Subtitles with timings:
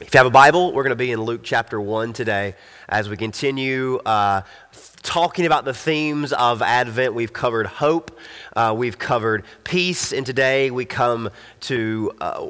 [0.00, 2.54] If you have a Bible, we're going to be in Luke chapter 1 today
[2.88, 4.42] as we continue uh,
[5.02, 7.14] talking about the themes of Advent.
[7.14, 8.16] We've covered hope,
[8.54, 11.30] uh, we've covered peace, and today we come
[11.62, 12.46] to uh,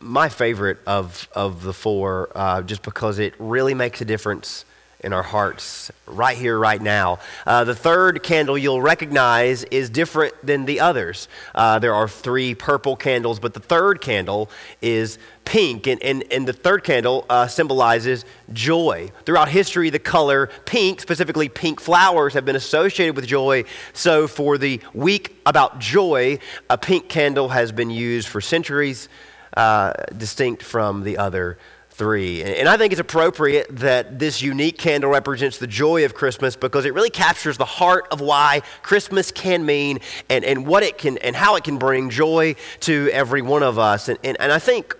[0.00, 4.64] my favorite of, of the four uh, just because it really makes a difference
[5.02, 7.18] in our hearts right here, right now.
[7.46, 11.28] Uh, the third candle you'll recognize is different than the others.
[11.54, 14.50] Uh, there are three purple candles, but the third candle
[14.82, 19.10] is pink, and, and, and the third candle uh, symbolizes joy.
[19.24, 23.64] Throughout history, the color pink, specifically pink flowers, have been associated with joy.
[23.92, 29.08] So, for the week about joy, a pink candle has been used for centuries,
[29.56, 31.58] uh, distinct from the other
[32.00, 32.42] three.
[32.42, 36.86] And I think it's appropriate that this unique candle represents the joy of Christmas because
[36.86, 39.98] it really captures the heart of why Christmas can mean
[40.30, 43.78] and, and what it can and how it can bring joy to every one of
[43.78, 44.08] us.
[44.08, 44.96] And, and, and I think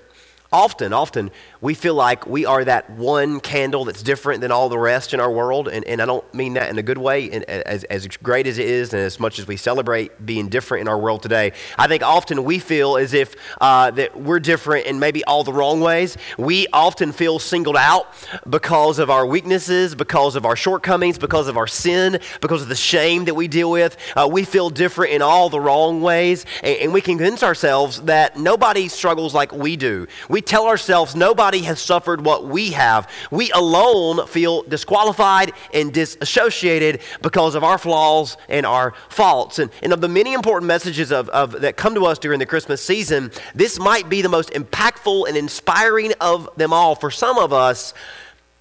[0.52, 4.78] often, often we feel like we are that one candle that's different than all the
[4.78, 5.68] rest in our world.
[5.68, 8.58] And, and I don't mean that in a good way, and as, as great as
[8.58, 11.52] it is, and as much as we celebrate being different in our world today.
[11.78, 15.52] I think often we feel as if uh, that we're different in maybe all the
[15.52, 16.16] wrong ways.
[16.38, 18.14] We often feel singled out
[18.48, 22.74] because of our weaknesses, because of our shortcomings, because of our sin, because of the
[22.74, 23.96] shame that we deal with.
[24.16, 28.38] Uh, we feel different in all the wrong ways, and, and we convince ourselves that
[28.38, 30.06] nobody struggles like we do.
[30.28, 33.10] We tell ourselves nobody Nobody has suffered what we have.
[33.32, 39.58] We alone feel disqualified and disassociated because of our flaws and our faults.
[39.58, 42.46] And, and of the many important messages of, of, that come to us during the
[42.46, 46.94] Christmas season, this might be the most impactful and inspiring of them all.
[46.94, 47.94] For some of us,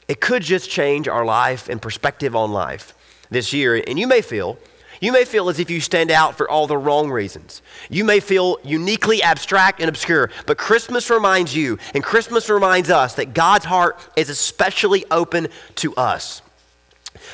[0.07, 2.95] it could just change our life and perspective on life
[3.29, 3.83] this year.
[3.85, 4.57] And you may feel
[4.99, 7.61] you may feel as if you stand out for all the wrong reasons.
[7.89, 13.15] You may feel uniquely abstract and obscure, but Christmas reminds you, and Christmas reminds us
[13.15, 16.41] that God's heart is especially open to us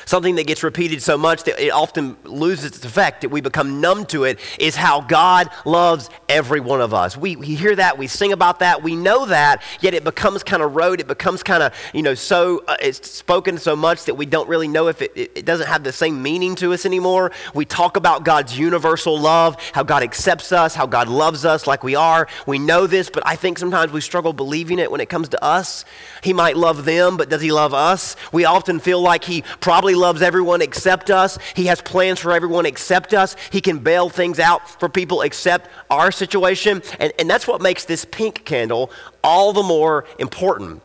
[0.06, 3.80] something that gets repeated so much that it often loses its effect, that we become
[3.80, 7.16] numb to it, is how God loves every one of us.
[7.16, 10.62] We, we hear that, we sing about that, we know that, yet it becomes kind
[10.62, 14.14] of rote, it becomes kind of, you know, so, uh, it's spoken so much that
[14.14, 16.86] we don't really know if it, it, it doesn't have the same meaning to us
[16.86, 17.32] anymore.
[17.52, 21.82] We talk about God's universal love, how God accepts us, how God loves us like
[21.82, 22.28] we are.
[22.46, 25.42] We know this, but I think sometimes we struggle believing it when it comes to
[25.42, 25.84] us.
[26.22, 28.14] He might love them, but does he love us?
[28.32, 31.38] We often feel like he probably loves everyone except us.
[31.54, 33.34] He has plans for everyone except us.
[33.50, 36.82] He can bail things out for people except our situation.
[37.00, 38.90] And, and that's what makes this pink candle
[39.24, 40.82] all the more important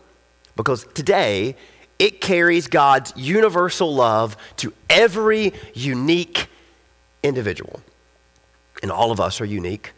[0.55, 1.55] because today
[1.99, 6.47] it carries God's universal love to every unique
[7.21, 7.81] individual.
[8.81, 9.93] And all of us are unique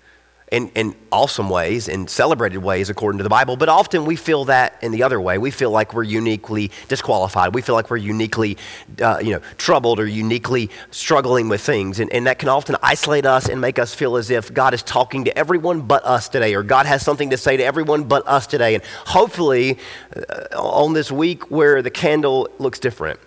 [0.53, 4.45] in, in awesome ways, in celebrated ways according to the Bible, but often we feel
[4.45, 5.39] that in the other way.
[5.39, 7.55] We feel like we're uniquely disqualified.
[7.55, 8.59] We feel like we're uniquely
[9.01, 11.99] uh, you know, troubled or uniquely struggling with things.
[11.99, 14.83] And, and that can often isolate us and make us feel as if God is
[14.83, 18.27] talking to everyone but us today, or God has something to say to everyone but
[18.27, 18.75] us today.
[18.75, 19.79] And hopefully,
[20.15, 23.19] uh, on this week where the candle looks different,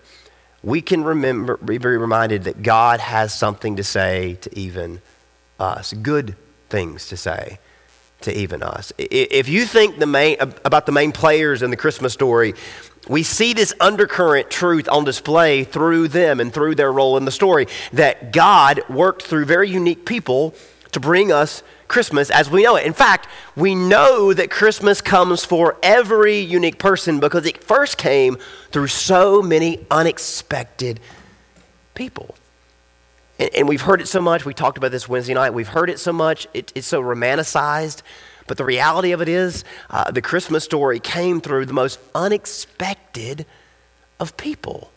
[0.62, 5.02] we can remember, be reminded that God has something to say to even
[5.58, 5.92] us.
[5.92, 6.36] Good
[6.68, 7.58] things to say
[8.22, 8.92] to even us.
[8.98, 12.54] If you think the main, about the main players in the Christmas story,
[13.08, 17.30] we see this undercurrent truth on display through them and through their role in the
[17.30, 20.54] story that God worked through very unique people
[20.92, 22.86] to bring us Christmas as we know it.
[22.86, 28.38] In fact, we know that Christmas comes for every unique person because it first came
[28.72, 30.98] through so many unexpected
[31.94, 32.34] people.
[33.38, 34.44] And, and we've heard it so much.
[34.44, 35.50] We talked about this Wednesday night.
[35.50, 36.46] We've heard it so much.
[36.54, 38.02] It, it's so romanticized.
[38.46, 43.44] But the reality of it is, uh, the Christmas story came through the most unexpected
[44.20, 44.92] of people.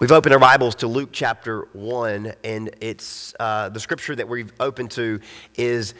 [0.00, 4.52] We've opened our Bibles to Luke chapter 1, and it's uh, the scripture that we've
[4.60, 5.20] opened to
[5.54, 5.94] is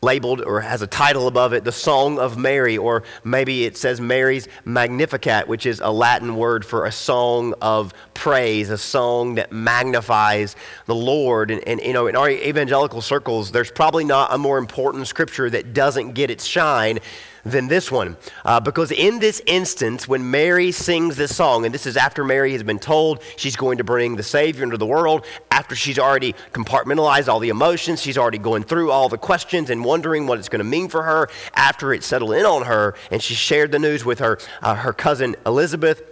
[0.00, 4.00] labeled or has a title above it, the Song of Mary, or maybe it says
[4.00, 9.50] Mary's Magnificat, which is a Latin word for a song of praise, a song that
[9.50, 10.54] magnifies
[10.86, 11.50] the Lord.
[11.50, 15.50] And, and you know, in our evangelical circles, there's probably not a more important scripture
[15.50, 17.00] that doesn't get its shine
[17.44, 18.16] than this one.
[18.44, 22.52] Uh, because in this instance, when Mary sings this song, and this is after Mary
[22.52, 26.34] has been told she's going to bring the Savior into the world, after she's already
[26.52, 30.48] compartmentalized all the emotions, she's already going through all the questions and wondering what it's
[30.48, 33.78] going to mean for her, after it settled in on her, and she shared the
[33.78, 36.02] news with her, uh, her cousin Elizabeth.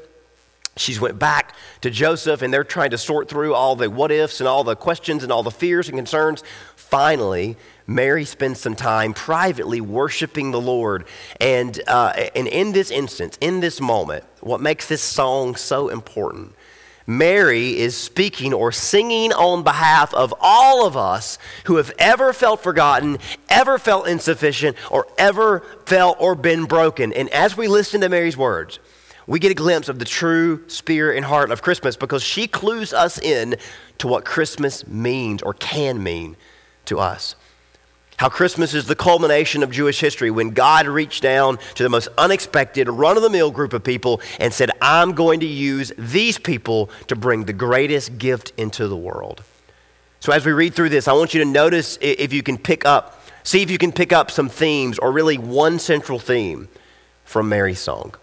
[0.78, 4.40] She's went back to Joseph, and they're trying to sort through all the what ifs
[4.40, 6.43] and all the questions and all the fears and concerns.
[6.75, 11.06] Finally, Mary spends some time privately worshiping the Lord.
[11.40, 16.54] And, uh, and in this instance, in this moment, what makes this song so important
[17.06, 22.62] Mary is speaking or singing on behalf of all of us who have ever felt
[22.62, 23.18] forgotten,
[23.48, 27.12] ever felt insufficient, or ever felt or been broken.
[27.12, 28.80] And as we listen to Mary's words,
[29.26, 32.92] we get a glimpse of the true spirit and heart of Christmas because she clues
[32.92, 33.56] us in
[33.98, 36.36] to what Christmas means or can mean
[36.86, 37.36] to us.
[38.18, 42.08] How Christmas is the culmination of Jewish history when God reached down to the most
[42.16, 46.38] unexpected, run of the mill group of people and said, I'm going to use these
[46.38, 49.42] people to bring the greatest gift into the world.
[50.20, 52.86] So, as we read through this, I want you to notice if you can pick
[52.86, 56.68] up, see if you can pick up some themes or really one central theme
[57.24, 58.14] from Mary's song.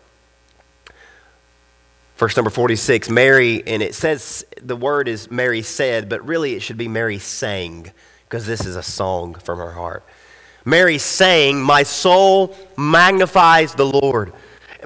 [2.18, 6.62] Verse number 46, Mary, and it says the word is Mary said, but really it
[6.62, 7.92] should be Mary sang
[8.34, 10.04] because this is a song from her heart.
[10.66, 14.34] Mary sang, My soul magnifies the Lord.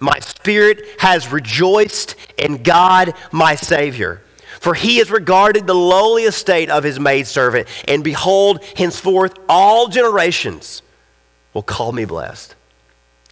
[0.01, 4.21] My spirit has rejoiced in God, my Savior.
[4.59, 10.81] For he has regarded the lowly estate of his maidservant, and behold, henceforth all generations
[11.53, 12.53] will call me blessed.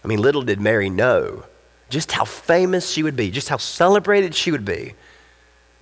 [0.02, 1.44] I mean, little did Mary know
[1.90, 4.94] just how famous she would be, just how celebrated she would be.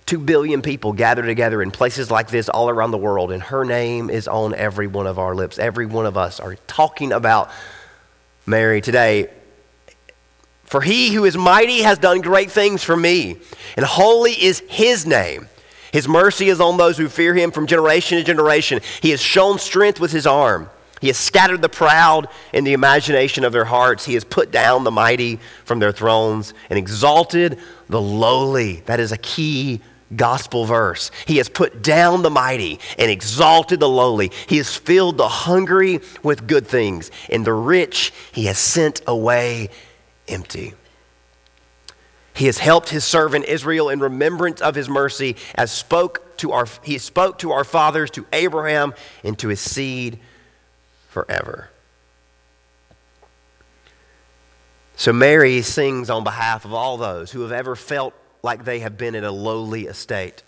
[0.05, 3.65] Two billion people gather together in places like this all around the world, and her
[3.65, 5.57] name is on every one of our lips.
[5.57, 7.49] Every one of us are talking about
[8.45, 9.31] Mary today.
[10.65, 13.37] For he who is mighty has done great things for me,
[13.75, 15.47] and holy is his name.
[15.91, 18.81] His mercy is on those who fear him from generation to generation.
[19.01, 20.69] He has shown strength with his arm.
[21.01, 24.05] He has scattered the proud in the imagination of their hearts.
[24.05, 27.59] He has put down the mighty from their thrones and exalted
[27.89, 28.81] the lowly.
[28.85, 29.81] That is a key
[30.13, 31.11] gospel verse.
[31.25, 34.31] He has put down the mighty and exalted the lowly.
[34.47, 39.69] He has filled the hungry with good things, and the rich he has sent away
[40.27, 40.73] empty.
[42.33, 46.67] He has helped his servant Israel in remembrance of his mercy, as spoke to our,
[46.83, 48.93] he spoke to our fathers, to Abraham,
[49.23, 50.19] and to his seed
[51.07, 51.69] forever.
[54.97, 58.13] So Mary sings on behalf of all those who have ever felt
[58.45, 60.43] like they have been in a lowly estate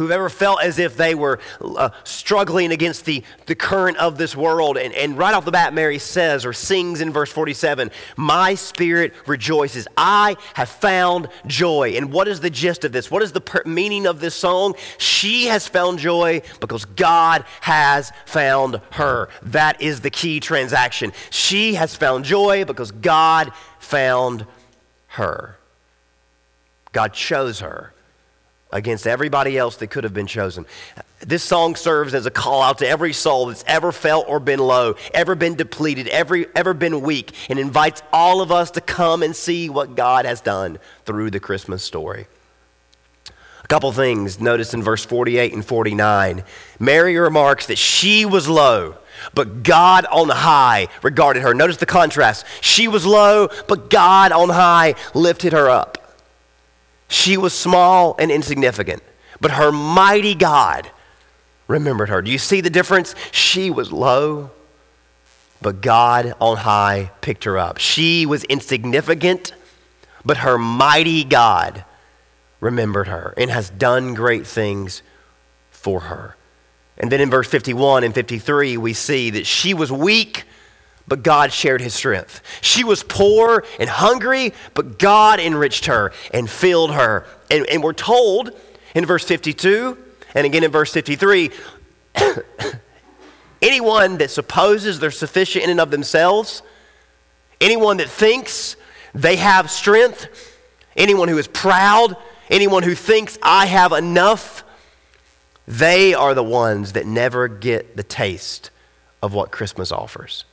[0.00, 4.34] who've ever felt as if they were uh, struggling against the, the current of this
[4.34, 4.78] world.
[4.78, 9.12] And, and right off the bat, Mary says or sings in verse 47 My spirit
[9.26, 9.86] rejoices.
[9.98, 11.96] I have found joy.
[11.96, 13.10] And what is the gist of this?
[13.10, 14.74] What is the per- meaning of this song?
[14.96, 19.28] She has found joy because God has found her.
[19.42, 21.12] That is the key transaction.
[21.28, 24.46] She has found joy because God found
[25.08, 25.59] her.
[26.92, 27.92] God chose her
[28.72, 30.64] against everybody else that could have been chosen.
[31.20, 34.60] This song serves as a call out to every soul that's ever felt or been
[34.60, 39.22] low, ever been depleted, every, ever been weak, and invites all of us to come
[39.22, 42.26] and see what God has done through the Christmas story.
[43.62, 46.42] A couple things notice in verse 48 and 49.
[46.78, 48.96] Mary remarks that she was low,
[49.34, 51.52] but God on high regarded her.
[51.52, 52.46] Notice the contrast.
[52.62, 55.99] She was low, but God on high lifted her up.
[57.10, 59.02] She was small and insignificant,
[59.40, 60.88] but her mighty God
[61.66, 62.22] remembered her.
[62.22, 63.16] Do you see the difference?
[63.32, 64.52] She was low,
[65.60, 67.78] but God on high picked her up.
[67.78, 69.52] She was insignificant,
[70.24, 71.84] but her mighty God
[72.60, 75.02] remembered her and has done great things
[75.72, 76.36] for her.
[76.96, 80.44] And then in verse 51 and 53, we see that she was weak
[81.10, 82.40] but God shared his strength.
[82.62, 87.26] She was poor and hungry, but God enriched her and filled her.
[87.50, 88.52] And, and we're told
[88.94, 89.98] in verse 52
[90.36, 91.50] and again in verse 53
[93.62, 96.62] anyone that supposes they're sufficient in and of themselves,
[97.60, 98.76] anyone that thinks
[99.12, 100.28] they have strength,
[100.96, 102.16] anyone who is proud,
[102.48, 104.62] anyone who thinks I have enough,
[105.66, 108.70] they are the ones that never get the taste
[109.20, 110.44] of what Christmas offers.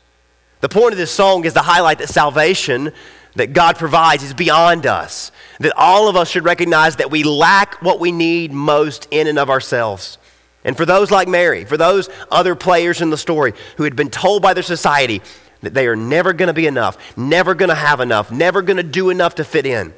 [0.62, 2.92] The point of this song is to highlight that salvation
[3.36, 5.32] that God provides is beyond us.
[5.60, 9.38] That all of us should recognize that we lack what we need most in and
[9.38, 10.18] of ourselves.
[10.64, 14.10] And for those like Mary, for those other players in the story who had been
[14.10, 15.22] told by their society
[15.62, 18.78] that they are never going to be enough, never going to have enough, never going
[18.78, 19.94] to do enough to fit in,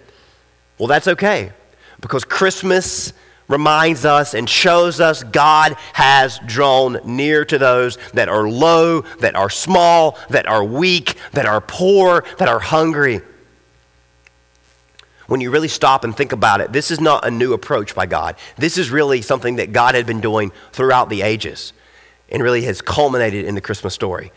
[0.78, 1.52] well, that's okay.
[2.00, 3.14] Because Christmas
[3.50, 9.36] reminds us and shows us God has drawn near to those that are low, that
[9.36, 13.20] are small, that are weak, that are poor, that are hungry.
[15.28, 18.06] When you really stop and think about it, this is not a new approach by
[18.06, 18.36] God.
[18.58, 21.74] This is really something that God had been doing throughout the ages.
[22.32, 24.32] and really has culminated in the Christmas story.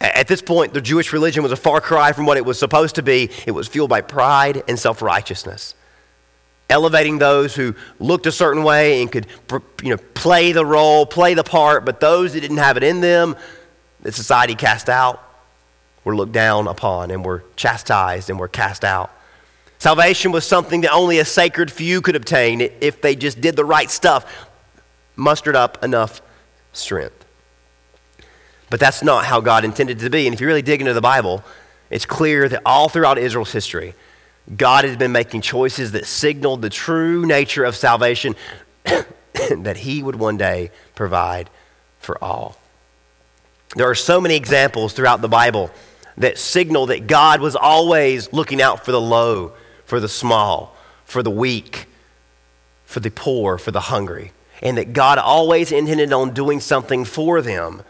[0.00, 2.94] At this point, the Jewish religion was a far cry from what it was supposed
[2.94, 3.30] to be.
[3.46, 5.74] It was fueled by pride and self righteousness,
[6.74, 9.28] elevating those who looked a certain way and could
[9.80, 13.00] you know, play the role, play the part, but those that didn't have it in
[13.00, 13.36] them,
[14.02, 15.22] that society cast out,
[16.02, 19.12] were looked down upon and were chastised and were cast out.
[19.78, 23.64] Salvation was something that only a sacred few could obtain if they just did the
[23.64, 24.48] right stuff,
[25.14, 26.20] mustered up enough
[26.72, 27.24] strength.
[28.68, 30.26] But that's not how God intended it to be.
[30.26, 31.44] And if you really dig into the Bible,
[31.88, 33.94] it's clear that all throughout Israel's history,
[34.56, 38.36] God has been making choices that signaled the true nature of salvation
[38.84, 41.48] that He would one day provide
[41.98, 42.56] for all.
[43.74, 45.70] There are so many examples throughout the Bible
[46.18, 49.52] that signal that God was always looking out for the low,
[49.84, 51.86] for the small, for the weak,
[52.84, 54.32] for the poor, for the hungry,
[54.62, 57.82] and that God always intended on doing something for them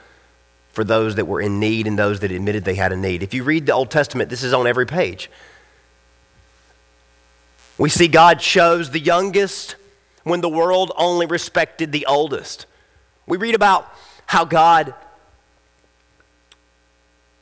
[0.73, 3.23] for those that were in need and those that admitted they had a need.
[3.23, 5.31] If you read the Old Testament, this is on every page.
[7.79, 9.77] We see God chose the youngest
[10.23, 12.67] when the world only respected the oldest.
[13.27, 13.93] We read about
[14.27, 14.95] how God,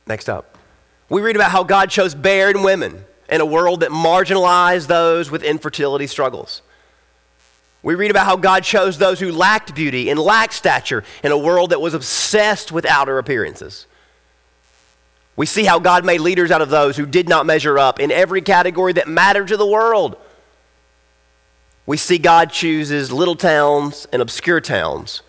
[0.07, 0.57] next up,
[1.09, 5.43] we read about how God chose barren women in a world that marginalized those with
[5.43, 6.61] infertility struggles.
[7.83, 11.37] We read about how God chose those who lacked beauty and lacked stature in a
[11.37, 13.87] world that was obsessed with outer appearances.
[15.35, 18.11] We see how God made leaders out of those who did not measure up in
[18.11, 20.15] every category that mattered to the world.
[21.85, 25.21] We see God chooses little towns and obscure towns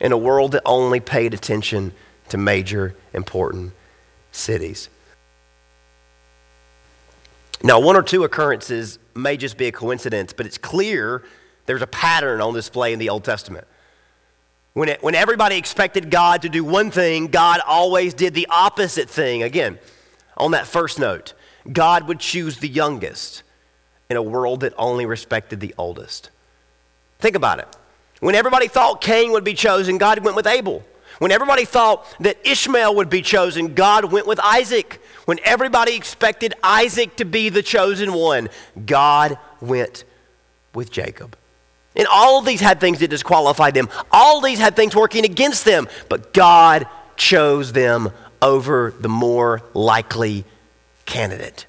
[0.00, 1.92] in a world that only paid attention
[2.30, 3.72] to major, important
[4.32, 4.88] cities.
[7.62, 11.22] Now, one or two occurrences may just be a coincidence, but it's clear
[11.66, 13.66] there's a pattern on display in the Old Testament.
[14.72, 19.10] When, it, when everybody expected God to do one thing, God always did the opposite
[19.10, 19.42] thing.
[19.42, 19.78] Again,
[20.36, 21.34] on that first note,
[21.70, 23.42] God would choose the youngest
[24.10, 26.30] in a world that only respected the oldest.
[27.20, 27.68] Think about it.
[28.18, 30.84] When everybody thought Cain would be chosen, God went with Abel.
[31.20, 35.00] When everybody thought that Ishmael would be chosen, God went with Isaac.
[35.26, 38.48] When everybody expected Isaac to be the chosen one,
[38.84, 40.04] God went
[40.74, 41.36] with Jacob.
[41.94, 43.88] And all of these had things that disqualified them.
[44.10, 45.88] All of these had things working against them.
[46.08, 46.86] But God
[47.16, 50.44] chose them over the more likely
[51.04, 51.66] candidate.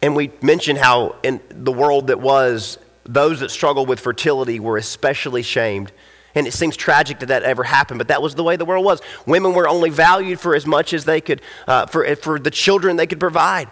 [0.00, 4.76] And we mentioned how in the world that was, those that struggled with fertility were
[4.76, 5.92] especially shamed.
[6.34, 8.84] And it seems tragic that that ever happened, but that was the way the world
[8.84, 9.00] was.
[9.26, 12.96] Women were only valued for as much as they could, uh, for, for the children
[12.96, 13.70] they could provide.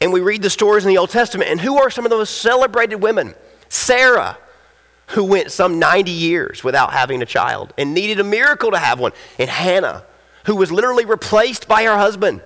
[0.00, 2.30] And we read the stories in the Old Testament, and who are some of those
[2.30, 3.34] celebrated women?
[3.68, 4.38] Sarah,
[5.08, 9.00] who went some 90 years without having a child and needed a miracle to have
[9.00, 10.04] one, and Hannah,
[10.44, 12.42] who was literally replaced by her husband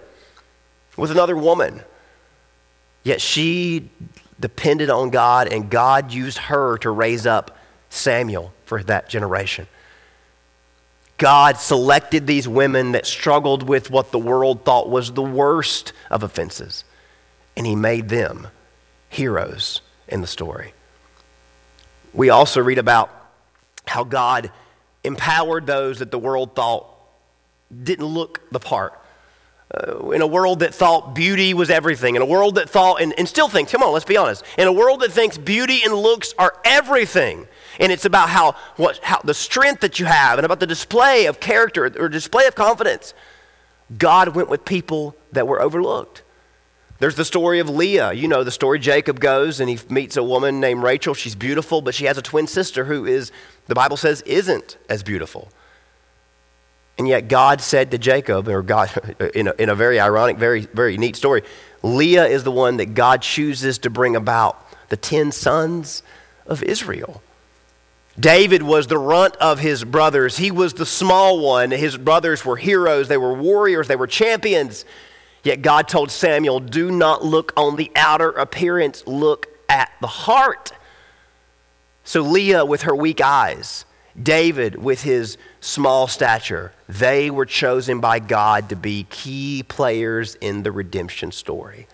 [0.96, 1.82] with another woman.
[3.04, 3.90] Yet she
[4.38, 7.56] depended on God, and God used her to raise up
[7.90, 9.66] Samuel for that generation.
[11.18, 16.22] God selected these women that struggled with what the world thought was the worst of
[16.22, 16.84] offenses,
[17.56, 18.48] and He made them
[19.08, 20.72] heroes in the story.
[22.12, 23.10] We also read about
[23.86, 24.50] how God
[25.04, 26.86] empowered those that the world thought
[27.82, 28.98] didn't look the part.
[29.72, 33.14] Uh, in a world that thought beauty was everything, in a world that thought, and,
[33.18, 35.94] and still thinks, come on, let's be honest, in a world that thinks beauty and
[35.94, 37.46] looks are everything,
[37.80, 41.24] and it's about how, what, how the strength that you have and about the display
[41.24, 43.14] of character or display of confidence,
[43.96, 46.22] God went with people that were overlooked.
[46.98, 48.12] There's the story of Leah.
[48.12, 48.78] You know the story.
[48.78, 51.14] Jacob goes and he meets a woman named Rachel.
[51.14, 53.32] She's beautiful, but she has a twin sister who is,
[53.66, 55.48] the Bible says, isn't as beautiful.
[56.98, 58.90] And yet God said to Jacob, or God,
[59.34, 61.42] in a, in a very ironic, very, very neat story,
[61.82, 66.02] Leah is the one that God chooses to bring about the 10 sons
[66.46, 67.22] of Israel.
[68.18, 70.36] David was the runt of his brothers.
[70.36, 71.70] He was the small one.
[71.70, 74.84] His brothers were heroes, they were warriors, they were champions.
[75.42, 80.72] Yet God told Samuel, Do not look on the outer appearance, look at the heart.
[82.04, 83.86] So Leah with her weak eyes,
[84.20, 90.64] David with his small stature, they were chosen by God to be key players in
[90.64, 91.86] the redemption story.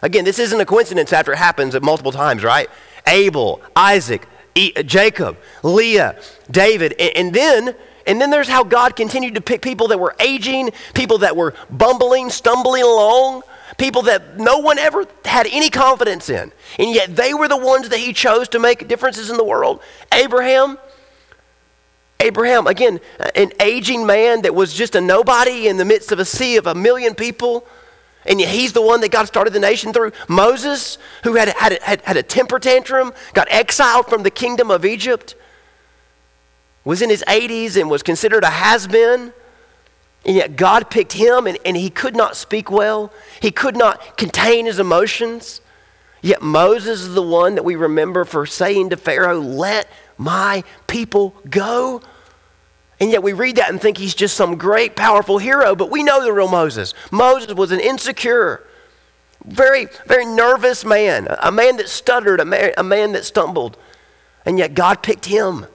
[0.00, 2.68] Again, this isn't a coincidence after it happens at multiple times, right?
[3.06, 4.26] Abel, Isaac,
[4.56, 9.86] uh, Jacob, Leah, David, and then and then there's how God continued to pick people
[9.88, 13.42] that were aging, people that were bumbling, stumbling along,
[13.78, 16.50] people that no one ever had any confidence in.
[16.80, 19.80] And yet they were the ones that He chose to make differences in the world.
[20.12, 20.78] Abraham,
[22.22, 23.00] Abraham, again,
[23.34, 26.66] an aging man that was just a nobody in the midst of a sea of
[26.66, 27.66] a million people.
[28.24, 30.12] And he's the one that God started the nation through.
[30.28, 34.84] Moses, who had, had, had, had a temper tantrum, got exiled from the kingdom of
[34.84, 35.34] Egypt,
[36.84, 39.32] was in his 80s and was considered a has been.
[40.24, 43.12] And yet God picked him, and, and he could not speak well.
[43.40, 45.60] He could not contain his emotions.
[46.20, 51.34] Yet Moses is the one that we remember for saying to Pharaoh, Let my people
[51.50, 52.00] go.
[53.02, 56.04] And yet we read that and think he's just some great, powerful hero, but we
[56.04, 56.94] know the real Moses.
[57.10, 58.64] Moses was an insecure,
[59.44, 63.76] very, very nervous man, a man that stuttered, a man, a man that stumbled.
[64.46, 65.66] And yet God picked him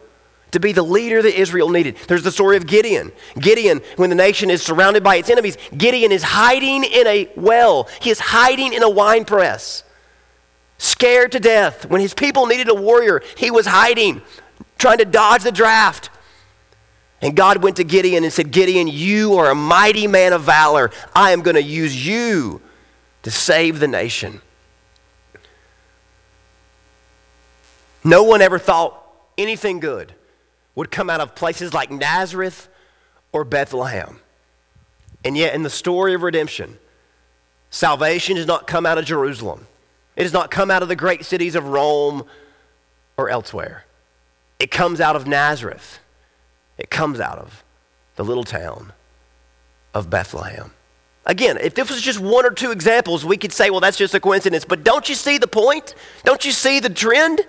[0.52, 1.98] to be the leader that Israel needed.
[2.08, 3.12] There's the story of Gideon.
[3.38, 7.90] Gideon, when the nation is surrounded by its enemies, Gideon is hiding in a well,
[8.00, 9.84] he is hiding in a wine press,
[10.78, 11.90] scared to death.
[11.90, 14.22] When his people needed a warrior, he was hiding,
[14.78, 16.10] trying to dodge the draft.
[17.22, 20.92] And God went to Gideon and said, Gideon, you are a mighty man of valor.
[21.16, 22.62] I am going to use you
[23.24, 24.42] to save the nation.
[28.04, 29.04] No one ever thought
[29.38, 30.14] anything good
[30.76, 32.70] would come out of places like Nazareth
[33.32, 34.20] or Bethlehem.
[35.26, 36.78] And yet, in the story of redemption,
[37.72, 39.68] salvation does not come out of Jerusalem,
[40.16, 42.24] it does not come out of the great cities of Rome
[43.18, 43.86] or elsewhere.
[44.60, 46.00] It comes out of Nazareth.
[46.78, 47.64] It comes out of
[48.16, 48.94] the little town
[49.94, 50.72] of Bethlehem.
[51.26, 54.14] Again, if this was just one or two examples, we could say, well, that's just
[54.14, 54.64] a coincidence.
[54.64, 55.94] But don't you see the point?
[56.24, 57.42] Don't you see the trend?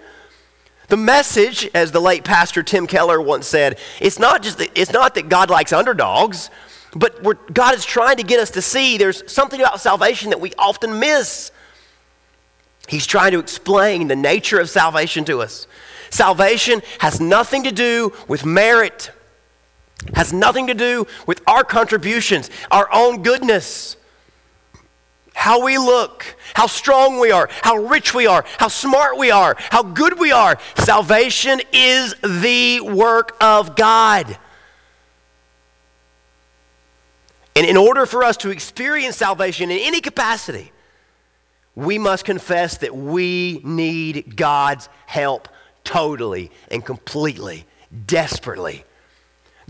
[0.89, 4.93] The message, as the late pastor Tim Keller once said, it's not just that, it's
[4.93, 6.51] not that God likes underdogs,
[6.97, 10.53] but God is trying to get us to see there's something about salvation that we
[10.59, 11.53] often miss.
[12.89, 15.67] He's trying to explain the nature of salvation to us.
[16.11, 19.13] Salvation has nothing to do with merit
[20.15, 23.97] has nothing to do with our contributions, our own goodness,
[25.35, 29.57] how we look, how strong we are, how rich we are, how smart we are,
[29.71, 30.59] how good we are.
[30.77, 34.37] Salvation is the work of God.
[37.55, 40.73] And in order for us to experience salvation in any capacity,
[41.75, 45.49] we must confess that we need God's help
[45.85, 47.67] totally and completely,
[48.07, 48.85] desperately.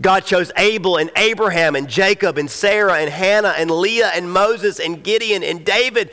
[0.01, 4.79] God chose Abel and Abraham and Jacob and Sarah and Hannah and Leah and Moses
[4.79, 6.11] and Gideon and David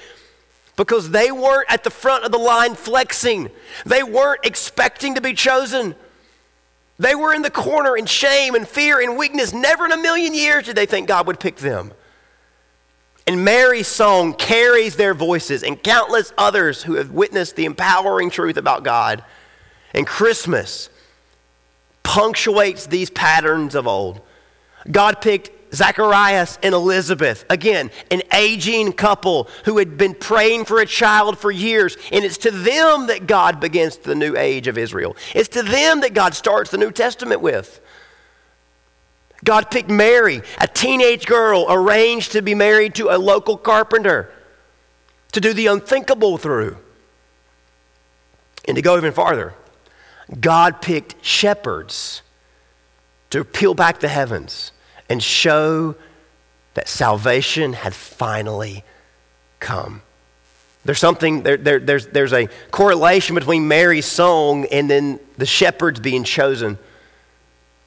[0.75, 3.51] because they weren't at the front of the line flexing.
[3.85, 5.95] They weren't expecting to be chosen.
[6.99, 9.53] They were in the corner in shame and fear and weakness.
[9.53, 11.93] Never in a million years did they think God would pick them.
[13.27, 18.57] And Mary's song carries their voices and countless others who have witnessed the empowering truth
[18.57, 19.25] about God.
[19.95, 20.91] And Christmas
[22.07, 24.21] punctuates these patterns of old.
[24.89, 30.87] God picked Zacharias and Elizabeth, again, an aging couple who had been praying for a
[30.87, 35.17] child for years, and it's to them that God begins the new age of Israel.
[35.35, 37.81] It's to them that God starts the New Testament with.
[39.45, 44.31] God picked Mary, a teenage girl arranged to be married to a local carpenter,
[45.33, 46.79] to do the unthinkable through.
[48.69, 49.55] And to go even farther,
[50.41, 52.23] God picked shepherds
[53.31, 54.73] to peel back the heavens
[55.09, 55.95] and show
[56.75, 58.85] that salvation had finally
[59.61, 60.03] come.
[60.85, 65.99] There's something, there, there, there's, there's a correlation between Mary's song and then the shepherds
[65.99, 66.79] being chosen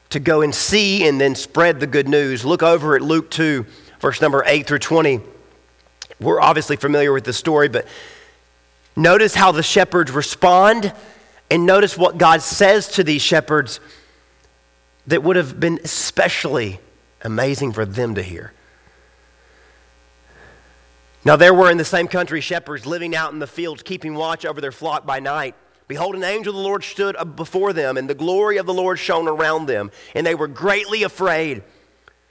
[0.09, 2.43] to go and see and then spread the good news.
[2.43, 3.65] Look over at Luke 2,
[3.99, 5.21] verse number 8 through 20.
[6.19, 7.87] We're obviously familiar with the story, but
[8.95, 10.93] notice how the shepherds respond
[11.49, 13.79] and notice what God says to these shepherds
[15.07, 16.79] that would have been especially
[17.21, 18.53] amazing for them to hear.
[21.25, 24.45] Now, there were in the same country shepherds living out in the fields, keeping watch
[24.45, 25.55] over their flock by night.
[25.87, 28.99] Behold, an angel of the Lord stood before them, and the glory of the Lord
[28.99, 31.63] shone around them, and they were greatly afraid.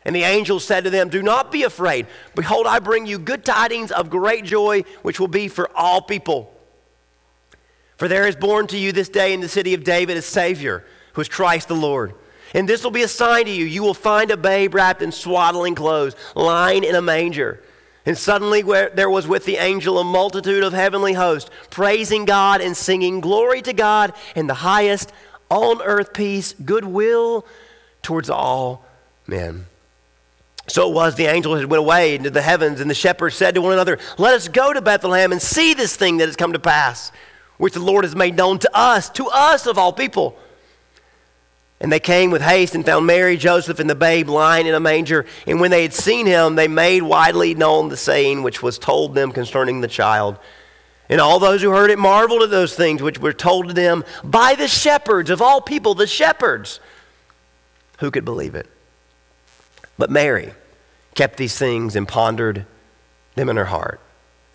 [0.04, 2.06] And the angel said to them, Do not be afraid.
[2.34, 6.57] Behold, I bring you good tidings of great joy, which will be for all people.
[7.98, 10.84] For there is born to you this day in the city of David a Savior,
[11.12, 12.14] who is Christ the Lord.
[12.54, 13.64] And this will be a sign to you.
[13.64, 17.60] You will find a babe wrapped in swaddling clothes, lying in a manger.
[18.06, 22.76] And suddenly there was with the angel a multitude of heavenly hosts, praising God and
[22.76, 25.12] singing, Glory to God in the highest,
[25.50, 27.44] on earth peace, goodwill
[28.02, 28.84] towards all
[29.26, 29.66] men.
[30.68, 33.56] So it was the angel had went away into the heavens, and the shepherds said
[33.56, 36.52] to one another, Let us go to Bethlehem and see this thing that has come
[36.52, 37.10] to pass
[37.58, 40.38] which the Lord has made known to us, to us of all people.
[41.80, 44.80] And they came with haste and found Mary, Joseph, and the babe lying in a
[44.80, 45.26] manger.
[45.46, 49.14] And when they had seen him, they made widely known the saying which was told
[49.14, 50.38] them concerning the child.
[51.08, 54.04] And all those who heard it marveled at those things which were told to them
[54.24, 56.80] by the shepherds of all people, the shepherds.
[58.00, 58.66] Who could believe it?
[59.96, 60.52] But Mary
[61.14, 62.66] kept these things and pondered
[63.34, 64.00] them in her heart.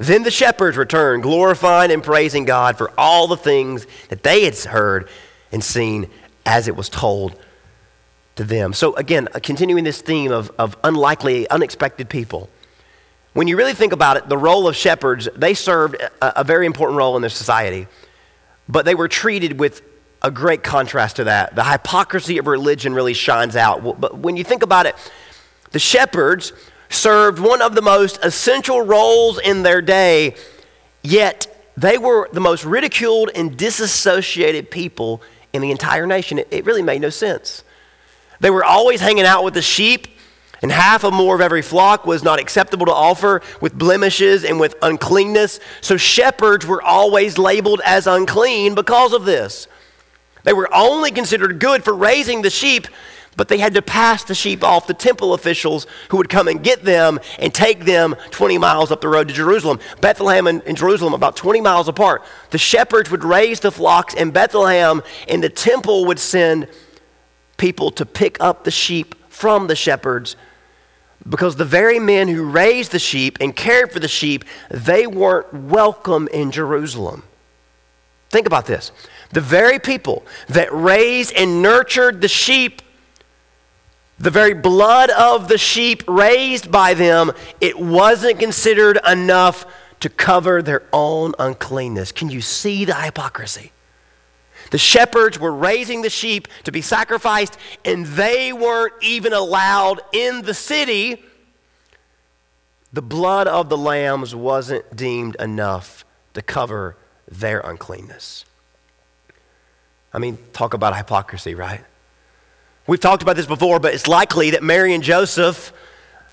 [0.03, 4.57] Then the shepherds returned, glorifying and praising God for all the things that they had
[4.57, 5.07] heard
[5.51, 6.09] and seen
[6.45, 7.39] as it was told
[8.35, 8.73] to them.
[8.73, 12.49] So, again, uh, continuing this theme of, of unlikely, unexpected people.
[13.33, 16.65] When you really think about it, the role of shepherds, they served a, a very
[16.65, 17.87] important role in their society,
[18.67, 19.81] but they were treated with
[20.21, 21.55] a great contrast to that.
[21.55, 23.99] The hypocrisy of religion really shines out.
[23.99, 24.95] But when you think about it,
[25.71, 26.51] the shepherds
[26.93, 30.35] served one of the most essential roles in their day,
[31.01, 36.39] yet they were the most ridiculed and disassociated people in the entire nation.
[36.39, 37.63] It, it really made no sense.
[38.39, 40.07] They were always hanging out with the sheep,
[40.61, 44.59] and half or more of every flock was not acceptable to offer with blemishes and
[44.59, 45.59] with uncleanness.
[45.81, 49.67] So shepherds were always labeled as unclean because of this.
[50.43, 52.87] They were only considered good for raising the sheep,
[53.35, 56.63] but they had to pass the sheep off to temple officials who would come and
[56.63, 59.79] get them and take them 20 miles up the road to Jerusalem.
[60.01, 62.23] Bethlehem and, and, Jerusalem, about 20 miles apart.
[62.51, 66.67] The shepherds would raise the flocks in Bethlehem, and the temple would send
[67.57, 70.35] people to pick up the sheep from the shepherds
[71.27, 75.53] because the very men who raised the sheep and cared for the sheep, they weren't
[75.53, 77.23] welcome in Jerusalem.
[78.29, 78.91] Think about this.
[79.31, 82.81] The very people that raised and nurtured the sheep
[84.23, 89.65] the very blood of the sheep raised by them, it wasn't considered enough
[89.99, 92.13] to cover their own uncleanness.
[92.13, 93.73] Can you see the hypocrisy?
[94.71, 100.43] The shepherds were raising the sheep to be sacrificed, and they weren't even allowed in
[100.43, 101.21] the city.
[102.93, 106.95] The blood of the lambs wasn't deemed enough to cover
[107.29, 108.45] their uncleanness.
[110.13, 111.83] I mean, talk about hypocrisy, right?
[112.85, 115.71] We've talked about this before, but it's likely that Mary and Joseph,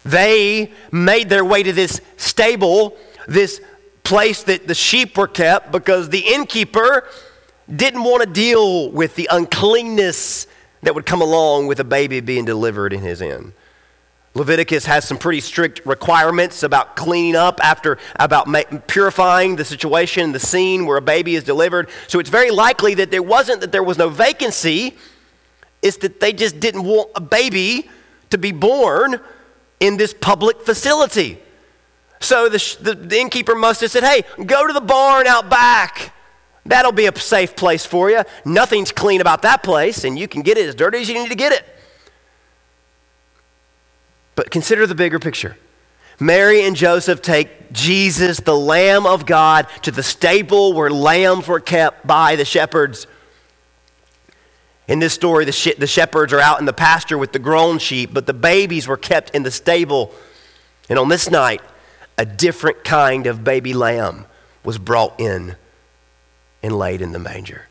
[0.04, 2.96] they made their way to this stable,
[3.28, 3.60] this
[4.02, 7.06] place that the sheep were kept, because the innkeeper
[7.74, 10.48] didn't want to deal with the uncleanness
[10.82, 13.52] that would come along with a baby being delivered in his inn.
[14.34, 20.32] Leviticus has some pretty strict requirements about cleaning up after, about ma- purifying the situation,
[20.32, 21.88] the scene where a baby is delivered.
[22.08, 24.96] So it's very likely that there wasn't that there was no vacancy
[25.82, 27.88] is that they just didn't want a baby
[28.30, 29.20] to be born
[29.80, 31.38] in this public facility.
[32.20, 36.12] So the, the, the, innkeeper must have said, hey, go to the barn out back.
[36.66, 38.22] That'll be a safe place for you.
[38.44, 41.30] Nothing's clean about that place, and you can get it as dirty as you need
[41.30, 41.64] to get it.
[44.34, 45.56] But consider the bigger picture.
[46.20, 51.60] Mary and Joseph take Jesus, the Lamb of God, to the stable where lambs were
[51.60, 53.06] kept by the shepherds.
[54.90, 58.10] In this story, the, the shepherds are out in the pasture with the grown sheep,
[58.12, 60.12] but the babies were kept in the stable.
[60.88, 61.60] And on this night,
[62.18, 64.26] a different kind of baby lamb
[64.64, 65.54] was brought in
[66.60, 67.68] and laid in the manger.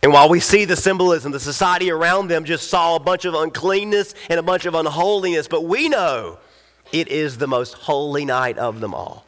[0.00, 3.34] And while we see the symbolism, the society around them just saw a bunch of
[3.34, 6.38] uncleanness and a bunch of unholiness, but we know
[6.92, 9.26] it is the most holy night of them all.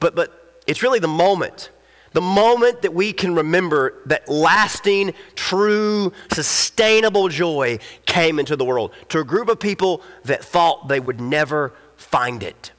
[0.00, 1.70] But, but it's really the moment
[2.12, 8.92] the moment that we can remember that lasting, true, sustainable joy came into the world
[9.08, 12.72] to a group of people that thought they would never find it.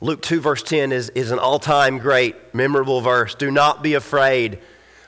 [0.00, 3.34] Luke 2, verse 10 is, is an all time great, memorable verse.
[3.34, 4.60] Do not be afraid.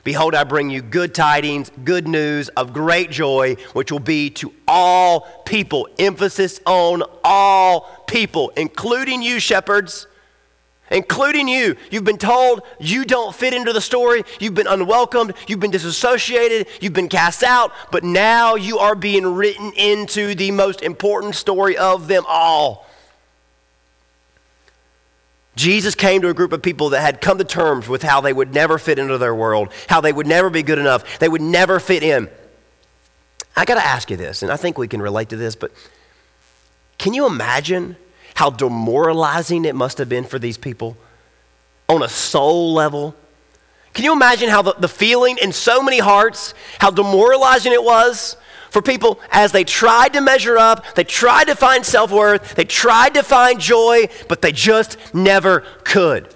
[0.03, 4.51] Behold, I bring you good tidings, good news of great joy, which will be to
[4.67, 5.87] all people.
[5.99, 10.07] Emphasis on all people, including you, shepherds
[10.91, 11.75] including you.
[11.89, 14.23] You've been told you don't fit into the story.
[14.39, 15.33] You've been unwelcomed.
[15.47, 16.67] You've been disassociated.
[16.81, 17.71] You've been cast out.
[17.91, 22.85] But now you are being written into the most important story of them all.
[25.55, 28.31] Jesus came to a group of people that had come to terms with how they
[28.31, 31.41] would never fit into their world, how they would never be good enough, they would
[31.41, 32.29] never fit in.
[33.55, 35.71] I got to ask you this, and I think we can relate to this, but
[36.97, 37.97] can you imagine
[38.35, 40.97] how demoralizing it must have been for these people
[41.89, 43.15] on a soul level.
[43.93, 48.37] Can you imagine how the, the feeling in so many hearts, how demoralizing it was
[48.69, 52.63] for people as they tried to measure up, they tried to find self worth, they
[52.63, 56.33] tried to find joy, but they just never could.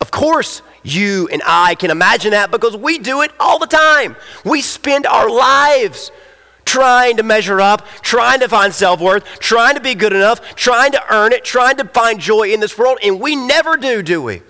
[0.00, 4.16] Of course, you and I can imagine that because we do it all the time.
[4.44, 6.12] We spend our lives
[6.68, 10.92] trying to measure up, trying to find self worth, trying to be good enough, trying
[10.92, 14.20] to earn it, trying to find joy in this world, and we never do, do
[14.20, 14.42] we?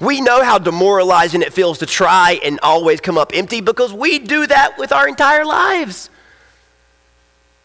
[0.00, 4.18] We know how demoralizing it feels to try and always come up empty because we
[4.18, 6.10] do that with our entire lives.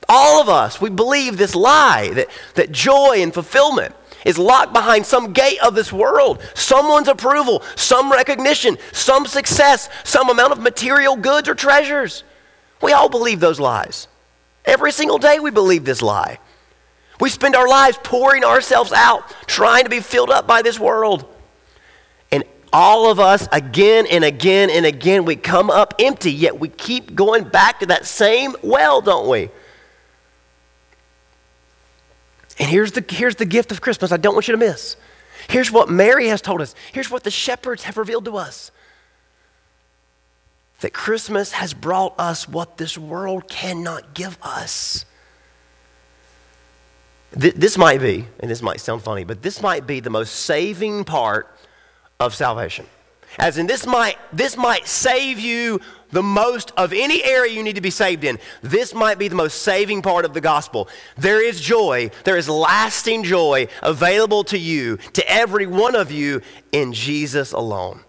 [0.08, 3.94] All of us, we believe this lie that, that joy and fulfillment
[4.26, 10.30] is locked behind some gate of this world, someone's approval, some recognition, some success, some
[10.30, 12.24] amount of material goods or treasures.
[12.82, 14.08] We all believe those lies.
[14.66, 16.40] Every single day we believe this lie.
[17.20, 21.26] We spend our lives pouring ourselves out, trying to be filled up by this world.
[22.32, 26.70] And all of us, again and again and again, we come up empty, yet we
[26.70, 29.50] keep going back to that same well, don't we?
[32.58, 34.96] And here's the, here's the gift of Christmas I don't want you to miss.
[35.48, 36.76] Here's what Mary has told us.
[36.92, 38.72] Here's what the shepherds have revealed to us
[40.82, 45.06] that Christmas has brought us what this world cannot give us.
[47.32, 51.04] This might be, and this might sound funny, but this might be the most saving
[51.04, 51.56] part
[52.20, 52.88] of salvation.
[53.38, 55.80] As in, this might, this might save you
[56.12, 58.40] the most of any area you need to be saved in.
[58.64, 60.90] This might be the most saving part of the gospel.
[61.18, 66.42] There is joy, there is lasting joy available to you, to every one of you,
[66.72, 68.04] in Jesus alone.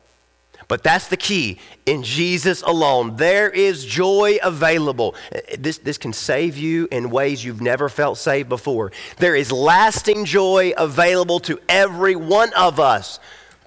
[0.70, 1.58] But that's the key.
[1.84, 5.14] In Jesus alone, there is joy available.
[5.58, 8.92] This, this can save you in ways you've never felt saved before.
[9.18, 13.20] There is lasting joy available to every one of us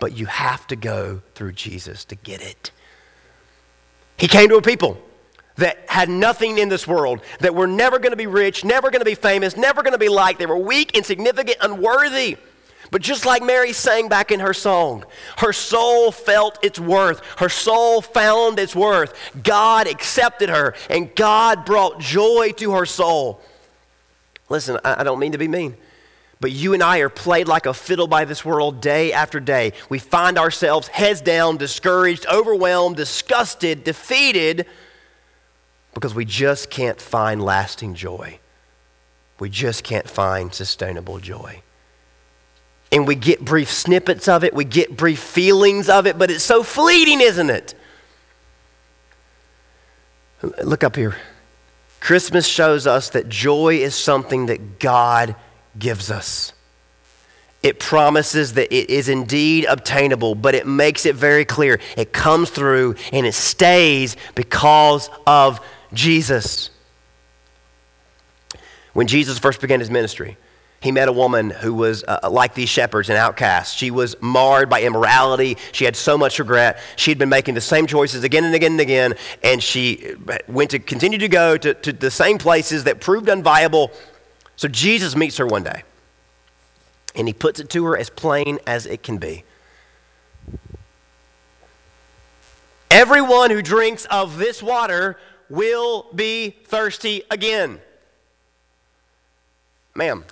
[0.04, 2.72] but you have to go through Jesus to get it.
[4.18, 5.02] He came to a people
[5.56, 9.00] that had nothing in this world, that were never going to be rich, never going
[9.00, 10.40] to be famous, never going to be liked.
[10.40, 12.36] They were weak, insignificant, unworthy.
[12.94, 15.04] But just like Mary sang back in her song,
[15.40, 17.22] her soul felt its worth.
[17.40, 19.16] Her soul found its worth.
[19.42, 23.42] God accepted her, and God brought joy to her soul.
[24.48, 25.76] Listen, I don't mean to be mean.
[26.40, 29.74] But you and I are played like a fiddle by this world day after day.
[29.90, 34.68] We find ourselves heads down, discouraged, overwhelmed, disgusted, defeated,
[35.96, 38.38] because we just can't find lasting joy.
[39.40, 41.63] We just can't find sustainable joy.
[42.94, 46.44] And we get brief snippets of it, we get brief feelings of it, but it's
[46.44, 47.74] so fleeting, isn't it?
[50.64, 51.18] Look up here.
[52.00, 55.36] Christmas shows us that joy is something that God
[55.80, 56.54] gives us.
[57.64, 61.80] It promises that it is indeed obtainable, but it makes it very clear.
[61.96, 66.70] It comes through and it stays because of Jesus.
[68.92, 70.38] When Jesus first began his ministry,
[70.84, 73.78] he met a woman who was uh, like these shepherds, an outcast.
[73.78, 75.58] She was marred by immorality.
[75.72, 76.78] She had so much regret.
[76.98, 80.14] She had been making the same choices again and again and again, and she
[80.46, 83.92] went to continue to go to, to the same places that proved unviable
[84.58, 85.84] so Jesus meets her one day,
[87.16, 89.46] and he puts it to her as plain as it can be.
[92.92, 95.18] Everyone who drinks of this water
[95.50, 97.80] will be thirsty again.
[99.96, 100.26] Ma'am,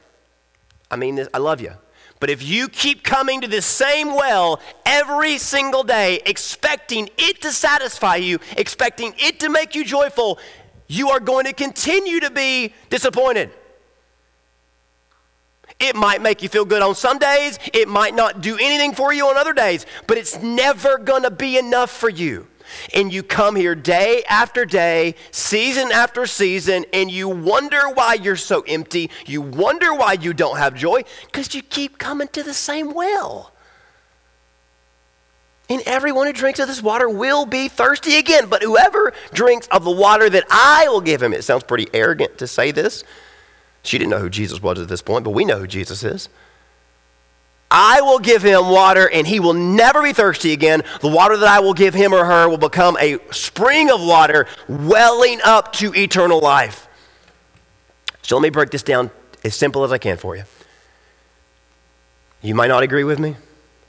[0.91, 1.71] I mean this, I love you.
[2.19, 7.51] But if you keep coming to this same well every single day, expecting it to
[7.51, 10.37] satisfy you, expecting it to make you joyful,
[10.87, 13.49] you are going to continue to be disappointed.
[15.79, 19.11] It might make you feel good on some days, it might not do anything for
[19.11, 22.47] you on other days, but it's never going to be enough for you.
[22.93, 28.35] And you come here day after day, season after season, and you wonder why you're
[28.35, 29.09] so empty.
[29.25, 33.51] You wonder why you don't have joy, because you keep coming to the same well.
[35.69, 38.47] And everyone who drinks of this water will be thirsty again.
[38.49, 42.37] But whoever drinks of the water that I will give him, it sounds pretty arrogant
[42.39, 43.05] to say this,
[43.81, 46.27] she didn't know who Jesus was at this point, but we know who Jesus is.
[47.71, 50.83] I will give him water and he will never be thirsty again.
[50.99, 54.45] The water that I will give him or her will become a spring of water
[54.67, 56.89] welling up to eternal life.
[58.23, 59.09] So let me break this down
[59.43, 60.43] as simple as I can for you.
[62.41, 63.37] You might not agree with me.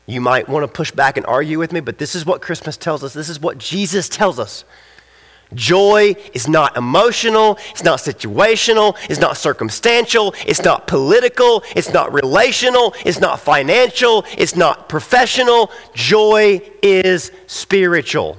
[0.07, 2.77] You might want to push back and argue with me, but this is what Christmas
[2.77, 3.13] tells us.
[3.13, 4.65] This is what Jesus tells us.
[5.55, 12.13] Joy is not emotional, it's not situational, it's not circumstantial, it's not political, it's not
[12.13, 15.71] relational, it's not financial, it's not professional.
[15.95, 18.39] Joy is spiritual.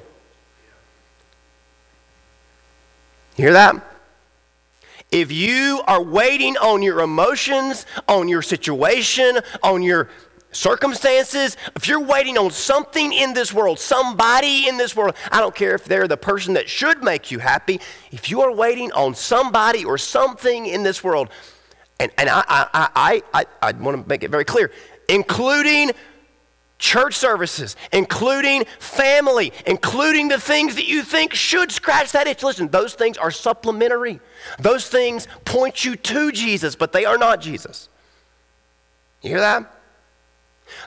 [3.36, 3.76] Hear that?
[5.12, 10.10] If you are waiting on your emotions, on your situation, on your
[10.54, 15.56] circumstances, if you're waiting on something in this world, somebody in this world, I don't
[15.56, 19.16] care if they're the person that should make you happy, if you are waiting on
[19.16, 21.30] somebody or something in this world,
[22.00, 24.72] and, and I, I, I, I, I want to make it very clear,
[25.10, 25.92] including
[26.80, 32.44] church services, including family, including the things that you think should scratch that itch.
[32.44, 34.20] Listen, those things are supplementary.
[34.60, 37.88] Those things point you to Jesus, but they are not Jesus.
[39.22, 39.73] You hear that?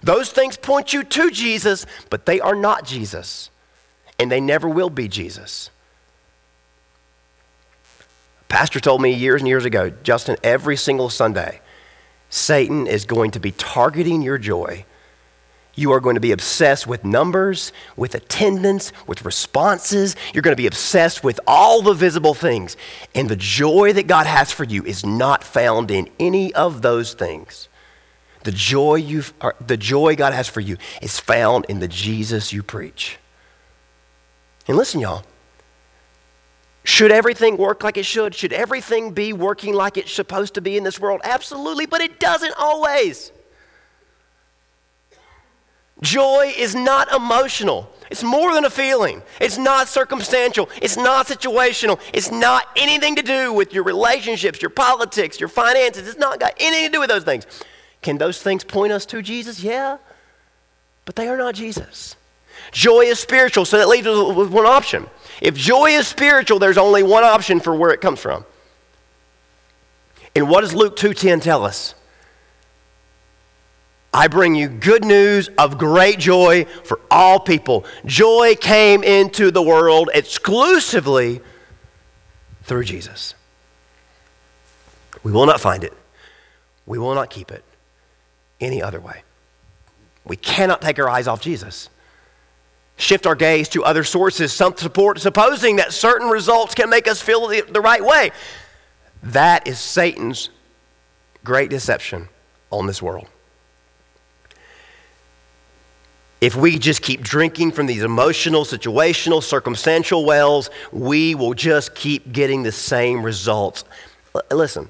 [0.03, 3.51] Those things point you to Jesus, but they are not Jesus.
[4.19, 5.71] And they never will be Jesus.
[8.49, 11.61] Pastor told me years and years ago, Justin, every single Sunday,
[12.31, 14.85] Satan is going to be targeting your joy.
[15.75, 20.17] You are going to be obsessed with numbers, with attendance, with responses.
[20.33, 22.77] You're going to be obsessed with all the visible things.
[23.15, 27.13] And the joy that God has for you is not found in any of those
[27.13, 27.69] things.
[28.47, 29.25] The joy, you
[29.67, 33.19] the joy God has for you is found in the Jesus you preach.
[34.69, 35.25] And listen, y'all.
[36.85, 38.37] Should everything work like it should?
[38.37, 41.23] Should everything be working like it's supposed to be in this world?
[41.25, 43.33] Absolutely, but it doesn't always.
[46.01, 47.91] Joy is not emotional.
[48.13, 49.23] It's more than a feeling.
[49.41, 50.71] It's not circumstantial.
[50.81, 51.99] It's not situational.
[52.15, 56.07] It's not anything to do with your relationships, your politics, your finances.
[56.07, 57.45] It's not got anything to do with those things.
[58.07, 59.65] Can those things point us to Jesus?
[59.65, 59.97] Yeah.
[61.07, 62.15] But they are not Jesus.
[62.71, 65.09] Joy is spiritual, so that leaves us with one option.
[65.43, 68.45] If joy is spiritual, there's only one option for where it comes from.
[70.37, 71.97] And what does Luke 2:10 tell us?
[74.15, 77.85] I bring you good news of great joy for all people.
[78.05, 81.41] Joy came into the world exclusively
[82.63, 83.35] through Jesus.
[85.25, 85.93] We will not find it.
[86.87, 87.65] We will not keep it
[88.61, 89.23] any other way.
[90.25, 91.89] We cannot take our eyes off Jesus.
[92.97, 97.21] Shift our gaze to other sources, some support, supposing that certain results can make us
[97.21, 98.31] feel the, the right way.
[99.23, 100.51] That is Satan's
[101.45, 102.29] great deception
[102.71, 103.29] on this world.
[106.41, 112.31] If we just keep drinking from these emotional, situational, circumstantial wells, we will just keep
[112.31, 113.85] getting the same results.
[114.35, 114.89] L- listen,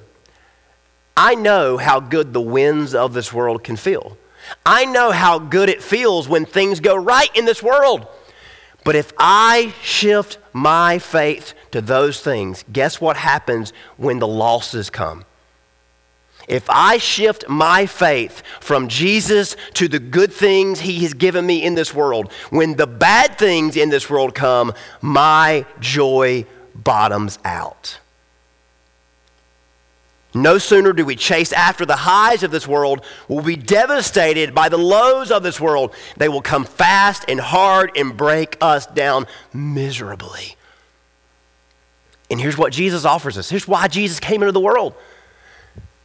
[1.16, 4.18] I know how good the winds of this world can feel.
[4.64, 8.07] I know how good it feels when things go right in this world.
[8.85, 14.90] But if I shift my faith to those things, guess what happens when the losses
[14.90, 15.24] come?
[16.46, 21.64] If I shift my faith from Jesus to the good things he has given me
[21.64, 27.98] in this world, when the bad things in this world come, my joy bottoms out.
[30.37, 34.68] No sooner do we chase after the highs of this world, we'll be devastated by
[34.68, 35.94] the lows of this world.
[36.18, 40.57] They will come fast and hard and break us down miserably.
[42.31, 43.49] And here's what Jesus offers us.
[43.49, 44.94] Here's why Jesus came into the world.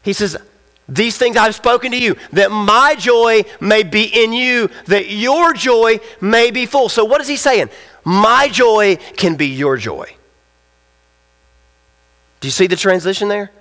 [0.02, 0.38] He says,
[0.88, 5.52] These things I've spoken to you, that my joy may be in you, that your
[5.52, 6.88] joy may be full.
[6.88, 7.70] So, what is he saying?
[8.06, 10.16] My joy can be your joy.
[12.40, 13.52] Do you see the transition there?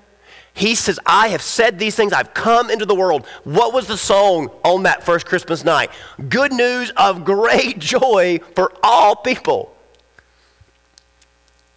[0.52, 2.12] He says, I have said these things.
[2.12, 3.26] I've come into the world.
[3.44, 5.90] What was the song on that first Christmas night?
[6.28, 9.74] Good news of great joy for all people.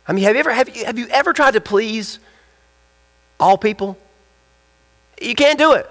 [0.07, 2.19] I mean, have you ever, have you, have you ever tried to please
[3.39, 3.97] all people?
[5.21, 5.89] You can't do it.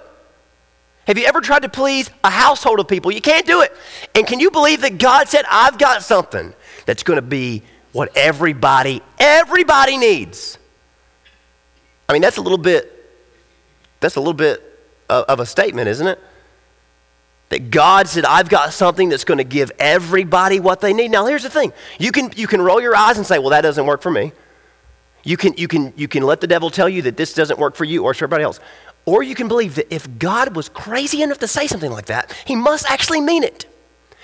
[1.07, 3.11] Have you ever tried to please a household of people?
[3.11, 3.75] You can't do it.
[4.15, 6.53] And can you believe that God said, I've got something
[6.85, 10.57] that's going to be what everybody, everybody needs?
[12.13, 12.91] I mean, that's a little bit,
[13.99, 14.61] that's a little bit
[15.09, 16.19] of a statement, isn't it?
[17.49, 21.09] That God said, I've got something that's going to give everybody what they need.
[21.09, 21.73] Now, here's the thing.
[21.97, 24.31] You can, you can roll your eyes and say, well, that doesn't work for me.
[25.23, 27.75] You can, you, can, you can let the devil tell you that this doesn't work
[27.75, 28.59] for you or for everybody else.
[29.05, 32.31] Or you can believe that if God was crazy enough to say something like that,
[32.45, 33.65] he must actually mean it.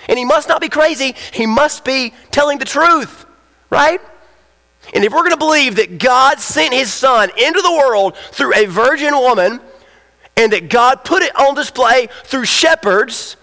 [0.08, 3.26] And he must not be crazy, he must be telling the truth,
[3.68, 4.00] right?
[4.92, 8.54] And if we're going to believe that God sent his son into the world through
[8.54, 9.60] a virgin woman
[10.36, 13.36] and that God put it on display through shepherds,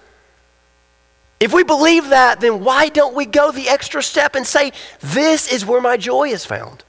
[1.39, 5.52] if we believe that, then why don't we go the extra step and say, This
[5.52, 6.84] is where my joy is found?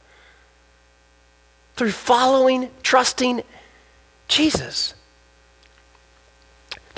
[1.77, 3.43] Through following, trusting
[4.27, 4.95] Jesus.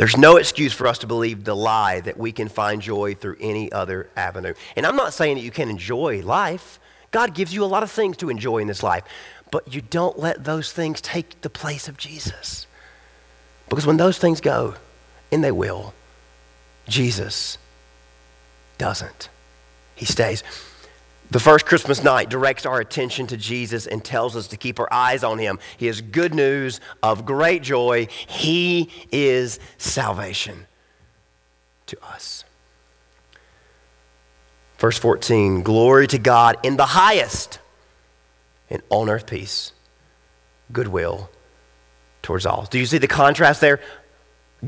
[0.00, 3.36] There's no excuse for us to believe the lie that we can find joy through
[3.38, 4.54] any other avenue.
[4.74, 6.79] And I'm not saying that you can enjoy life.
[7.10, 9.04] God gives you a lot of things to enjoy in this life,
[9.50, 12.66] but you don't let those things take the place of Jesus.
[13.68, 14.74] Because when those things go,
[15.32, 15.94] and they will.
[16.88, 17.58] Jesus
[18.78, 19.28] doesn't.
[19.94, 20.42] He stays.
[21.30, 24.92] The first Christmas night directs our attention to Jesus and tells us to keep our
[24.92, 25.60] eyes on him.
[25.76, 28.08] He is good news of great joy.
[28.26, 30.66] He is salvation
[31.86, 32.44] to us.
[34.80, 37.60] Verse 14 Glory to God in the highest,
[38.70, 39.72] and on earth peace,
[40.72, 41.30] goodwill
[42.22, 42.66] towards all.
[42.68, 43.80] Do you see the contrast there?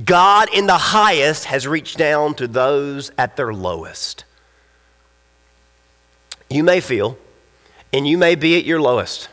[0.05, 4.25] God in the highest has reached down to those at their lowest.
[6.51, 7.17] You may feel,
[7.91, 9.31] and you may be at your lowest,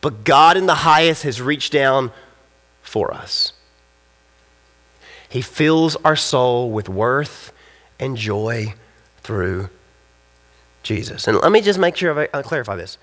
[0.00, 2.12] but God in the highest has reached down
[2.80, 3.52] for us.
[5.28, 7.52] He fills our soul with worth
[7.98, 8.74] and joy
[9.18, 9.68] through
[10.84, 11.26] Jesus.
[11.26, 12.98] And let me just make sure I clarify this.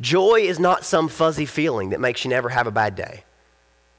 [0.00, 3.24] Joy is not some fuzzy feeling that makes you never have a bad day.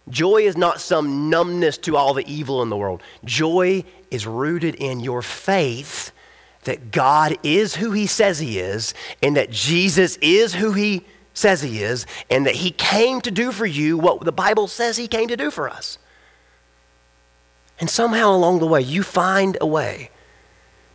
[0.07, 3.01] Joy is not some numbness to all the evil in the world.
[3.23, 6.11] Joy is rooted in your faith
[6.65, 8.93] that God is who he says he is,
[9.23, 13.51] and that Jesus is who he says he is, and that he came to do
[13.51, 15.97] for you what the Bible says he came to do for us.
[17.79, 20.09] And somehow along the way, you find a way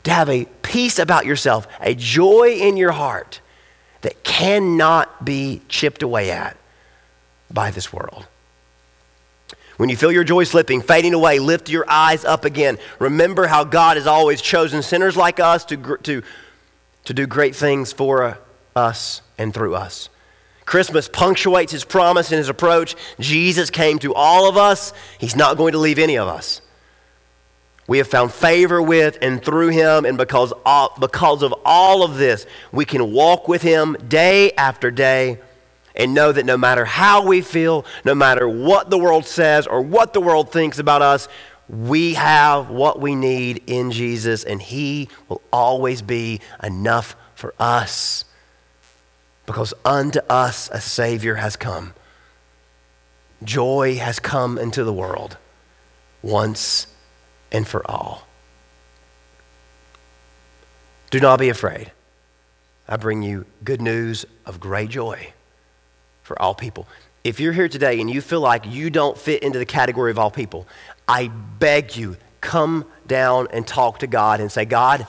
[0.04, 3.40] to have a peace about yourself, a joy in your heart
[4.02, 6.56] that cannot be chipped away at
[7.50, 8.26] by this world.
[9.76, 12.78] When you feel your joy slipping, fading away, lift your eyes up again.
[12.98, 16.22] Remember how God has always chosen sinners like us to, to,
[17.04, 18.36] to do great things for uh,
[18.76, 20.10] us and through us.
[20.66, 22.94] Christmas punctuates his promise and his approach.
[23.18, 26.60] Jesus came to all of us, he's not going to leave any of us.
[27.90, 30.52] We have found favor with and through him, and because,
[31.00, 35.40] because of all of this, we can walk with him day after day
[35.96, 39.82] and know that no matter how we feel, no matter what the world says or
[39.82, 41.26] what the world thinks about us,
[41.68, 48.24] we have what we need in Jesus, and He will always be enough for us.
[49.46, 51.94] Because unto us a Savior has come.
[53.42, 55.38] Joy has come into the world
[56.22, 56.86] once
[57.52, 58.26] and for all.
[61.10, 61.90] Do not be afraid.
[62.88, 65.32] I bring you good news of great joy
[66.22, 66.86] for all people.
[67.22, 70.18] If you're here today and you feel like you don't fit into the category of
[70.18, 70.66] all people,
[71.06, 75.06] I beg you, come down and talk to God and say, God,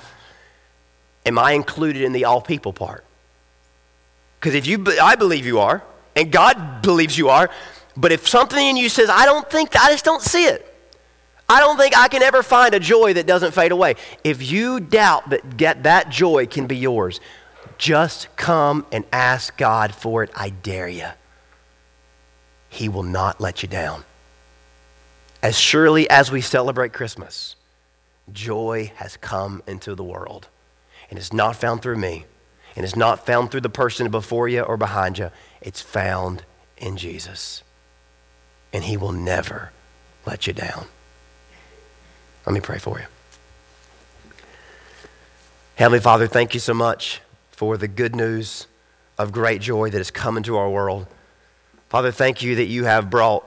[1.25, 3.05] am I included in the all people part?
[4.39, 5.83] Because if you, I believe you are,
[6.15, 7.49] and God believes you are,
[7.95, 10.70] but if something in you says, I don't think, I just don't see it.
[11.51, 13.95] I don't think I can ever find a joy that doesn't fade away.
[14.23, 17.19] If you doubt that get that joy can be yours,
[17.77, 20.29] just come and ask God for it.
[20.33, 21.09] I dare you.
[22.69, 24.05] He will not let you down.
[25.43, 27.57] As surely as we celebrate Christmas,
[28.31, 30.47] joy has come into the world.
[31.09, 32.27] And it's not found through me,
[32.77, 35.31] and it's not found through the person before you or behind you.
[35.59, 36.45] It's found
[36.77, 37.61] in Jesus.
[38.71, 39.73] And He will never
[40.25, 40.85] let you down.
[42.45, 43.05] Let me pray for you.
[45.75, 47.21] Heavenly Father, thank you so much
[47.51, 48.67] for the good news
[49.17, 51.07] of great joy that has come into our world.
[51.89, 53.45] Father, thank you that you have brought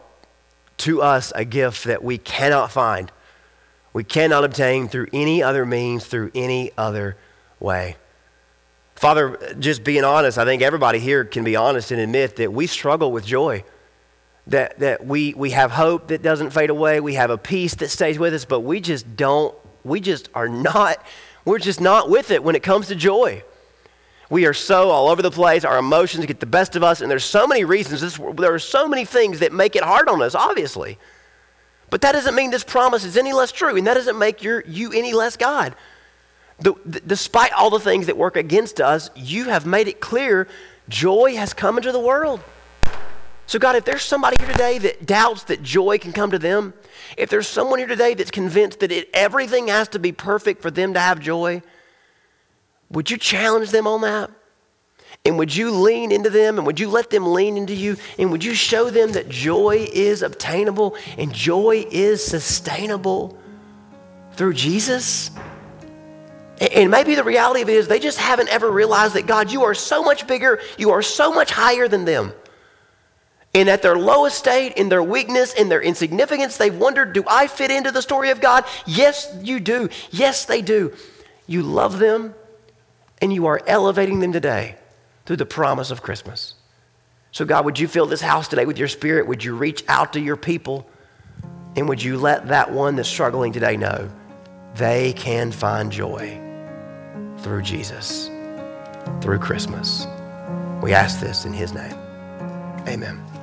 [0.78, 3.11] to us a gift that we cannot find,
[3.92, 7.16] we cannot obtain through any other means, through any other
[7.61, 7.97] way.
[8.95, 12.66] Father, just being honest, I think everybody here can be honest and admit that we
[12.66, 13.64] struggle with joy.
[14.49, 17.01] That, that we, we have hope that doesn't fade away.
[17.01, 20.49] We have a peace that stays with us, but we just don't, we just are
[20.49, 21.03] not,
[21.47, 23.42] we're just not with it when it comes to joy.
[24.28, 25.64] We are so all over the place.
[25.64, 28.01] Our emotions get the best of us, and there's so many reasons.
[28.01, 30.99] This, there are so many things that make it hard on us, obviously.
[31.90, 34.62] But that doesn't mean this promise is any less true, and that doesn't make your,
[34.66, 35.74] you any less God.
[36.59, 40.49] The, the, despite all the things that work against us, you have made it clear
[40.88, 42.40] joy has come into the world.
[43.47, 46.72] So, God, if there's somebody here today that doubts that joy can come to them,
[47.16, 50.70] if there's someone here today that's convinced that it, everything has to be perfect for
[50.70, 51.62] them to have joy,
[52.90, 54.30] would you challenge them on that?
[55.26, 57.97] And would you lean into them and would you let them lean into you?
[58.18, 63.38] And would you show them that joy is obtainable and joy is sustainable
[64.32, 65.30] through Jesus?
[66.61, 69.64] And maybe the reality of it is they just haven't ever realized that God, you
[69.64, 72.32] are so much bigger, you are so much higher than them.
[73.55, 77.46] And at their lowest state, in their weakness, in their insignificance, they've wondered, do I
[77.46, 78.64] fit into the story of God?
[78.84, 79.88] Yes, you do.
[80.11, 80.92] Yes, they do.
[81.46, 82.34] You love them
[83.22, 84.74] and you are elevating them today
[85.24, 86.55] through the promise of Christmas.
[87.30, 89.26] So, God, would you fill this house today with your spirit?
[89.26, 90.88] Would you reach out to your people?
[91.76, 94.11] And would you let that one that's struggling today know
[94.74, 96.40] they can find joy
[97.38, 98.30] through Jesus,
[99.20, 100.07] through Christmas?
[100.82, 101.94] We ask this in his name.
[102.86, 103.34] Amen.